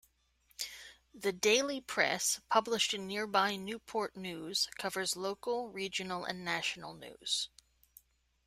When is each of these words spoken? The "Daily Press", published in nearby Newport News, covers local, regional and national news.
The 1.13 1.31
"Daily 1.31 1.79
Press", 1.79 2.41
published 2.49 2.95
in 2.95 3.05
nearby 3.05 3.55
Newport 3.55 4.17
News, 4.17 4.67
covers 4.75 5.15
local, 5.15 5.69
regional 5.69 6.25
and 6.25 6.43
national 6.43 6.95
news. 6.95 7.49